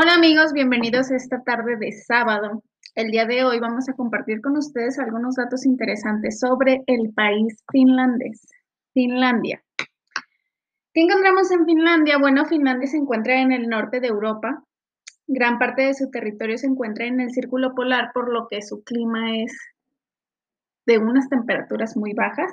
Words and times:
Hola 0.00 0.14
amigos, 0.14 0.52
bienvenidos 0.52 1.10
a 1.10 1.16
esta 1.16 1.42
tarde 1.42 1.76
de 1.76 1.90
sábado. 1.90 2.62
El 2.94 3.10
día 3.10 3.26
de 3.26 3.44
hoy 3.44 3.58
vamos 3.58 3.88
a 3.88 3.94
compartir 3.94 4.40
con 4.40 4.56
ustedes 4.56 4.96
algunos 4.96 5.34
datos 5.34 5.66
interesantes 5.66 6.38
sobre 6.38 6.84
el 6.86 7.12
país 7.12 7.64
finlandés, 7.72 8.46
Finlandia. 8.94 9.60
¿Qué 10.94 11.00
encontramos 11.00 11.50
en 11.50 11.64
Finlandia? 11.64 12.16
Bueno, 12.18 12.44
Finlandia 12.44 12.86
se 12.86 12.96
encuentra 12.96 13.40
en 13.40 13.50
el 13.50 13.68
norte 13.68 13.98
de 13.98 14.06
Europa. 14.06 14.62
Gran 15.26 15.58
parte 15.58 15.82
de 15.82 15.94
su 15.94 16.12
territorio 16.12 16.58
se 16.58 16.68
encuentra 16.68 17.06
en 17.06 17.18
el 17.18 17.32
círculo 17.32 17.74
polar, 17.74 18.12
por 18.14 18.32
lo 18.32 18.46
que 18.46 18.62
su 18.62 18.84
clima 18.84 19.36
es 19.38 19.52
de 20.86 20.98
unas 20.98 21.28
temperaturas 21.28 21.96
muy 21.96 22.12
bajas. 22.12 22.52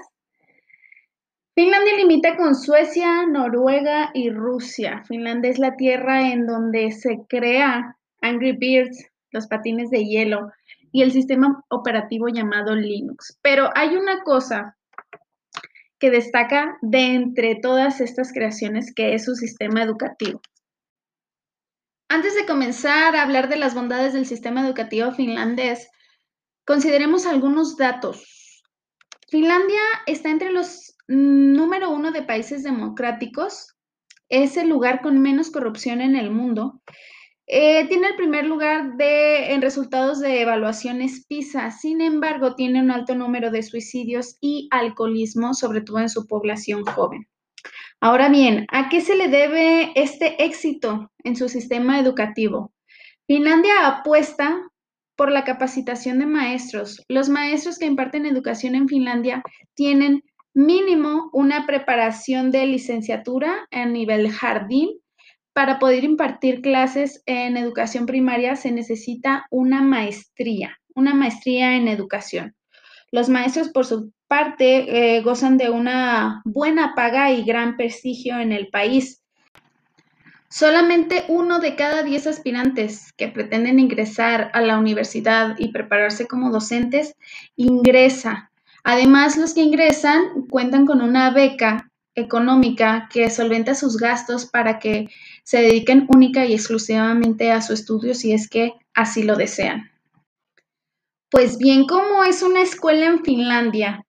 Finlandia 1.56 1.96
limita 1.96 2.36
con 2.36 2.54
Suecia, 2.54 3.26
Noruega 3.26 4.12
y 4.14 4.30
Rusia. 4.30 5.06
Finlandia 5.08 5.52
es 5.52 5.58
la 5.58 5.78
tierra 5.78 6.30
en 6.30 6.46
donde 6.46 6.92
se 6.92 7.22
crea 7.30 7.98
Angry 8.22 8.58
Birds, 8.58 9.10
los 9.32 9.48
patines 9.48 9.90
de 9.90 10.04
hielo 10.04 10.52
y 10.92 11.02
el 11.02 11.14
sistema 11.14 11.64
operativo 11.70 12.28
llamado 12.28 12.76
Linux. 12.76 13.40
Pero 13.42 13.70
hay 13.74 13.96
una 13.96 14.24
cosa 14.24 14.76
que 15.98 16.12
destaca 16.12 16.78
de 16.82 17.14
entre 17.14 17.56
todas 17.56 18.02
estas 18.02 18.34
creaciones, 18.34 18.94
que 18.94 19.14
es 19.14 19.24
su 19.24 19.36
sistema 19.36 19.82
educativo. 19.82 20.42
Antes 22.10 22.36
de 22.36 22.46
comenzar 22.46 23.16
a 23.16 23.24
hablar 23.24 23.48
de 23.48 23.56
las 23.56 23.74
bondades 23.74 24.12
del 24.12 24.26
sistema 24.26 24.66
educativo 24.66 25.14
finlandés, 25.14 25.88
consideremos 26.66 27.26
algunos 27.26 27.78
datos. 27.78 28.62
Finlandia 29.30 29.82
está 30.06 30.30
entre 30.30 30.52
los 30.52 30.95
número 31.08 31.90
uno 31.92 32.12
de 32.12 32.24
países 32.24 32.64
democráticos, 32.64 33.76
es 34.30 34.58
el 34.58 34.70
lugar 34.70 35.02
con 35.02 35.22
menos 35.22 35.52
corrupción 35.52 36.02
en 36.02 36.16
el 36.16 36.32
mundo. 36.32 36.82
Eh, 37.48 37.88
tiene 37.88 38.08
el 38.08 38.16
primer 38.16 38.46
lugar 38.46 38.94
en 39.00 39.62
resultados 39.62 40.20
de 40.20 40.42
evaluaciones 40.42 41.26
PISA, 41.28 41.70
sin 41.70 42.02
embargo, 42.02 42.56
tiene 42.56 42.82
un 42.82 42.90
alto 42.90 43.14
número 43.14 43.52
de 43.52 43.62
suicidios 43.62 44.38
y 44.42 44.68
alcoholismo, 44.72 45.54
sobre 45.54 45.82
todo 45.82 46.00
en 46.00 46.10
su 46.10 46.26
población 46.26 46.84
joven. 46.86 47.28
Ahora 48.02 48.30
bien, 48.30 48.66
¿a 48.72 48.90
qué 48.90 49.02
se 49.02 49.16
le 49.16 49.28
debe 49.28 49.92
este 49.96 50.44
éxito 50.44 51.12
en 51.24 51.36
su 51.36 51.48
sistema 51.48 52.00
educativo? 52.00 52.74
Finlandia 53.28 53.88
apuesta 53.88 54.60
por 55.16 55.32
la 55.32 55.44
capacitación 55.44 56.20
de 56.20 56.26
maestros. 56.26 57.04
Los 57.08 57.30
maestros 57.30 57.80
que 57.80 57.86
imparten 57.86 58.26
educación 58.26 58.76
en 58.76 58.88
Finlandia 58.88 59.42
tienen 59.76 60.24
mínimo 60.56 61.30
una 61.34 61.68
preparación 61.68 62.50
de 62.50 62.66
licenciatura 62.66 63.68
a 63.70 63.86
nivel 63.86 64.32
jardín. 64.32 64.90
Para 65.54 65.80
poder 65.80 66.04
impartir 66.04 66.62
clases 66.62 67.22
en 67.28 67.58
educación 67.58 68.06
primaria 68.06 68.56
se 68.56 68.72
necesita 68.72 69.46
una 69.52 69.82
maestría, 69.82 70.80
una 70.96 71.14
maestría 71.14 71.76
en 71.76 71.88
educación. 71.88 72.56
Los 73.12 73.30
maestros, 73.30 73.70
por 73.70 73.86
su 73.86 74.12
parte, 74.28 75.18
eh, 75.18 75.22
gozan 75.22 75.58
de 75.58 75.70
una 75.70 76.42
buena 76.46 76.94
paga 76.96 77.32
y 77.32 77.44
gran 77.44 77.78
prestigio 77.78 78.40
en 78.40 78.52
el 78.52 78.70
país. 78.70 79.22
Solamente 80.50 81.26
uno 81.28 81.60
de 81.60 81.76
cada 81.76 82.04
diez 82.04 82.28
aspirantes 82.28 83.14
que 83.14 83.28
pretenden 83.28 83.80
ingresar 83.80 84.52
a 84.54 84.62
la 84.62 84.78
universidad 84.78 85.56
y 85.58 85.72
prepararse 85.72 86.28
como 86.28 86.52
docentes 86.52 87.16
ingresa 87.56 88.52
Además, 88.88 89.36
los 89.36 89.56
que 89.56 89.62
ingresan 89.62 90.46
cuentan 90.48 90.86
con 90.86 91.02
una 91.02 91.32
beca 91.32 91.92
económica 92.14 93.10
que 93.12 93.32
solventa 93.32 93.74
sus 93.74 93.98
gastos 93.98 94.46
para 94.46 94.78
que 94.78 95.08
se 95.44 95.60
dediquen 95.60 96.06
única 96.08 96.46
y 96.46 96.54
exclusivamente 96.54 97.52
a 97.52 97.64
su 97.64 97.74
estudio 97.74 98.14
si 98.14 98.32
es 98.32 98.48
que 98.48 98.74
así 98.94 99.24
lo 99.24 99.36
desean. 99.36 99.90
Pues 101.32 101.58
bien, 101.58 101.88
¿cómo 101.88 102.24
es 102.24 102.44
una 102.44 102.62
escuela 102.62 103.08
en 103.08 103.24
Finlandia? 103.24 104.06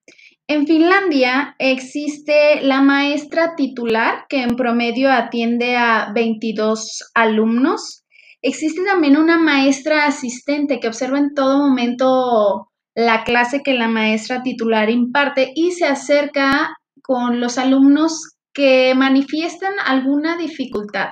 En 0.47 0.67
Finlandia 0.67 1.55
existe 1.57 2.61
la 2.61 2.83
maestra 2.83 3.55
titular 3.55 4.25
que 4.29 4.43
en 4.43 4.55
promedio 4.55 5.11
atiende 5.11 5.75
a 5.75 6.11
22 6.13 7.09
alumnos. 7.15 8.03
Existe 8.43 8.83
también 8.85 9.17
una 9.17 9.39
maestra 9.39 10.05
asistente 10.05 10.79
que 10.79 10.87
observa 10.87 11.17
en 11.17 11.33
todo 11.33 11.67
momento 11.67 12.69
la 12.97 13.23
clase 13.23 13.61
que 13.61 13.75
la 13.75 13.87
maestra 13.87 14.41
titular 14.41 14.89
imparte 14.89 15.51
y 15.53 15.71
se 15.73 15.85
acerca 15.85 16.75
con 17.03 17.39
los 17.39 17.59
alumnos 17.59 18.37
que 18.51 18.95
manifiestan 18.95 19.73
alguna 19.85 20.35
dificultad 20.35 21.09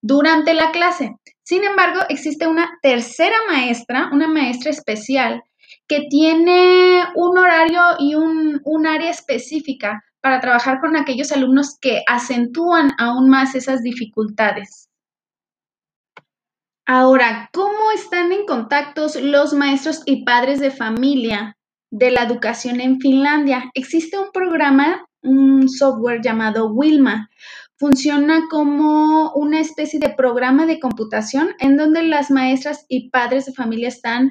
durante 0.00 0.54
la 0.54 0.70
clase. 0.70 1.14
Sin 1.42 1.64
embargo, 1.64 2.00
existe 2.08 2.46
una 2.46 2.78
tercera 2.80 3.36
maestra, 3.50 4.08
una 4.10 4.26
maestra 4.26 4.70
especial, 4.70 5.42
que 5.86 6.06
tiene 6.08 7.04
un 7.14 7.36
horario 7.36 7.82
y 7.98 8.14
un, 8.14 8.62
un 8.64 8.86
área 8.86 9.10
específica 9.10 10.02
para 10.22 10.40
trabajar 10.40 10.80
con 10.80 10.96
aquellos 10.96 11.30
alumnos 11.30 11.76
que 11.78 12.02
acentúan 12.06 12.92
aún 12.96 13.28
más 13.28 13.54
esas 13.54 13.82
dificultades. 13.82 14.88
Ahora, 16.94 17.48
¿cómo 17.54 17.90
están 17.94 18.32
en 18.32 18.44
contacto 18.44 19.06
los 19.22 19.54
maestros 19.54 20.02
y 20.04 20.26
padres 20.26 20.60
de 20.60 20.70
familia 20.70 21.56
de 21.90 22.10
la 22.10 22.22
educación 22.22 22.82
en 22.82 23.00
Finlandia? 23.00 23.70
Existe 23.72 24.18
un 24.18 24.30
programa, 24.30 25.06
un 25.22 25.70
software 25.70 26.20
llamado 26.22 26.70
Wilma. 26.70 27.30
Funciona 27.78 28.42
como 28.50 29.32
una 29.32 29.60
especie 29.60 30.00
de 30.00 30.10
programa 30.10 30.66
de 30.66 30.80
computación 30.80 31.54
en 31.60 31.78
donde 31.78 32.02
las 32.02 32.30
maestras 32.30 32.84
y 32.90 33.08
padres 33.08 33.46
de 33.46 33.54
familia 33.54 33.88
están 33.88 34.30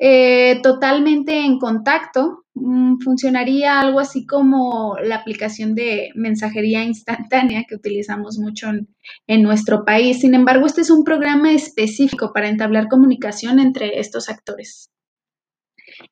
eh, 0.00 0.60
totalmente 0.62 1.44
en 1.44 1.58
contacto. 1.58 2.44
Mm, 2.54 2.98
funcionaría 3.00 3.80
algo 3.80 3.98
así 3.98 4.26
como 4.26 4.96
la 5.02 5.16
aplicación 5.16 5.74
de 5.74 6.10
mensajería 6.14 6.84
instantánea 6.84 7.64
que 7.68 7.74
utilizamos 7.74 8.38
mucho 8.38 8.68
en, 9.26 9.42
nuestro 9.42 9.84
país. 9.84 10.20
Sin 10.20 10.34
embargo, 10.34 10.66
este 10.66 10.82
es 10.82 10.90
un 10.90 11.02
programa 11.04 11.52
específico 11.52 12.32
para 12.32 12.48
entablar 12.48 12.88
comunicación 12.88 13.58
entre 13.58 13.98
estos 13.98 14.28
actores. 14.28 14.90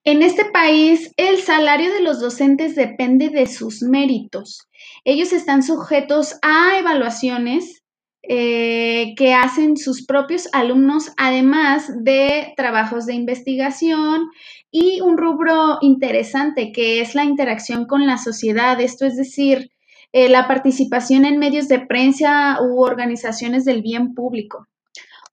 En 0.03 0.23
este 0.23 0.45
país, 0.47 1.13
el 1.17 1.39
salario 1.39 1.93
de 1.93 2.01
los 2.01 2.21
docentes 2.21 2.75
depende 2.75 3.29
de 3.29 3.47
sus 3.47 3.83
méritos. 3.83 4.67
Ellos 5.05 5.33
están 5.33 5.63
sujetos 5.63 6.37
a 6.43 6.79
evaluaciones 6.79 7.85
eh, 8.29 9.15
que 9.17 9.35
hacen 9.35 9.77
sus 9.77 10.05
propios 10.05 10.49
alumnos, 10.53 11.13
además 11.17 11.91
de 12.03 12.53
trabajos 12.57 13.07
de 13.07 13.15
investigación 13.15 14.29
y 14.71 15.01
un 15.01 15.17
rubro 15.17 15.79
interesante 15.81 16.73
que 16.73 17.01
es 17.01 17.15
la 17.15 17.25
interacción 17.25 17.87
con 17.87 18.07
la 18.07 18.19
sociedad, 18.19 18.81
esto 18.81 19.07
es 19.07 19.17
decir, 19.17 19.71
eh, 20.13 20.29
la 20.29 20.49
participación 20.49 21.25
en 21.25 21.39
medios 21.39 21.69
de 21.69 21.81
prensa 21.81 22.59
u 22.63 22.83
organizaciones 22.83 23.65
del 23.65 23.83
bien 23.83 24.15
público. 24.15 24.67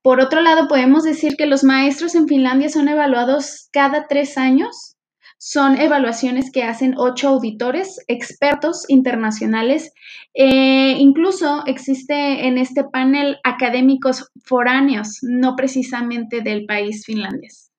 Por 0.01 0.19
otro 0.19 0.41
lado, 0.41 0.67
podemos 0.67 1.03
decir 1.03 1.35
que 1.37 1.45
los 1.45 1.63
maestros 1.63 2.13
en 2.15 2.27
Finlandia 2.27 2.69
son 2.69 2.89
evaluados 2.89 3.69
cada 3.71 4.07
tres 4.07 4.37
años 4.37 4.97
son 5.45 5.77
evaluaciones 5.77 6.51
que 6.51 6.63
hacen 6.63 6.95
ocho 6.97 7.27
auditores 7.27 7.99
expertos 8.07 8.85
internacionales. 8.87 9.91
Eh, 10.33 10.95
incluso 10.99 11.63
existe 11.65 12.47
en 12.47 12.57
este 12.57 12.85
panel 12.85 13.39
académicos 13.43 14.31
foráneos, 14.45 15.19
no 15.21 15.57
precisamente 15.57 16.39
del 16.39 16.65
país 16.65 17.03
finlandés. 17.05 17.73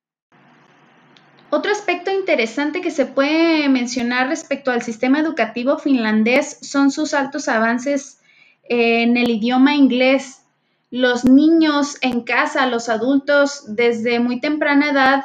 Otro 1.49 1.73
aspecto 1.73 2.11
interesante 2.11 2.83
que 2.83 2.91
se 2.91 3.07
puede 3.07 3.67
mencionar 3.71 4.29
respecto 4.29 4.71
al 4.71 4.83
sistema 4.83 5.21
educativo 5.21 5.79
finlandés 5.79 6.59
son 6.61 6.91
sus 6.91 7.15
altos 7.15 7.49
avances 7.49 8.21
en 8.65 9.17
el 9.17 9.31
idioma 9.31 9.75
inglés. 9.75 10.43
Los 10.91 11.25
niños 11.25 11.97
en 12.03 12.25
casa, 12.25 12.67
los 12.67 12.91
adultos, 12.91 13.75
desde 13.75 14.21
muy 14.21 14.39
temprana 14.39 14.91
edad, 14.91 15.25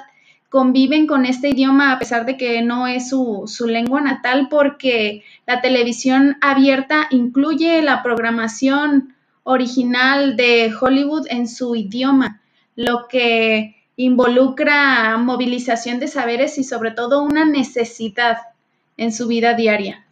conviven 0.50 1.06
con 1.06 1.26
este 1.26 1.50
idioma 1.50 1.92
a 1.92 2.00
pesar 2.00 2.26
de 2.26 2.36
que 2.36 2.62
no 2.62 2.88
es 2.88 3.10
su, 3.10 3.46
lengua 3.68 4.02
natal 4.02 4.48
porque 4.50 5.24
la 5.46 5.62
televisión 5.62 6.38
abierta 6.42 7.08
incluye 7.12 7.82
la 7.82 8.02
programación 8.02 9.16
original 9.44 10.36
de 10.36 10.72
Hollywood 10.80 11.28
en 11.30 11.48
su 11.48 11.76
idioma, 11.76 12.42
lo 12.76 13.08
que 13.08 13.76
involucra 13.96 15.18
movilización 15.18 16.00
de 16.00 16.08
saberes 16.08 16.58
y 16.58 16.64
sobre 16.64 16.92
todo 16.92 17.22
una 17.22 17.46
necesidad 17.46 18.38
en 18.98 19.14
su 19.14 19.28
vida 19.28 19.54
diaria. 19.54 20.06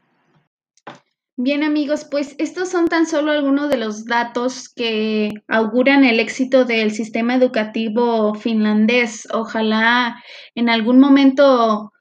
Bien 1.39 1.63
amigos, 1.63 2.03
pues 2.09 2.33
estos 2.39 2.69
son 2.69 2.87
tan 2.87 3.05
solo 3.05 3.31
algunos 3.31 3.69
de 3.69 3.77
los 3.77 4.05
datos 4.05 4.69
que 4.69 5.29
auguran 5.47 6.03
el 6.03 6.19
éxito 6.19 6.65
del 6.65 6.89
sistema 6.89 7.35
educativo 7.35 8.33
finlandés. 8.33 9.27
Ojalá 9.31 10.23
en 10.55 10.67
algún 10.67 10.99
momento 10.99 11.91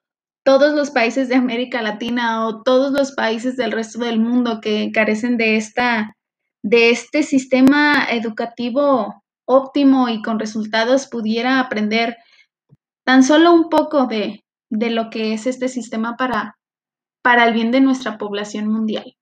todos 0.43 0.75
los 0.75 0.91
países 0.91 1.29
de 1.29 1.35
América 1.35 1.83
Latina 1.83 2.47
o 2.47 2.63
todos 2.63 2.93
los 2.93 3.13
países 3.13 3.59
del 3.59 3.73
resto 3.73 3.99
del 3.99 4.21
mundo 4.21 4.61
que 4.63 4.91
carecen 4.91 5.37
de 5.37 5.57
esta 5.57 6.17
de 6.63 6.89
este 6.89 7.23
sistema 7.23 8.07
educativo 8.11 9.23
óptimo 9.45 10.09
y 10.09 10.23
con 10.23 10.39
resultados 10.39 11.09
pudiera 11.09 11.61
aprender 11.61 12.17
tan 13.05 13.23
solo 13.23 13.53
un 13.53 13.69
poco 13.69 14.07
de, 14.07 14.47
de 14.71 14.89
lo 14.89 15.11
que 15.11 15.35
es 15.35 15.47
este 15.47 15.69
sistema 15.69 16.17
para, 16.17 16.57
para 17.23 17.45
el 17.47 17.53
bien 17.53 17.71
de 17.71 17.83
nuestra 17.83 18.17
población 18.17 18.69
mundial. 18.69 19.15